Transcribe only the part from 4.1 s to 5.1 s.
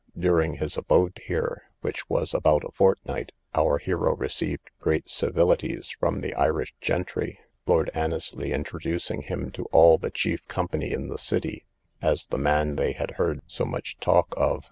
received great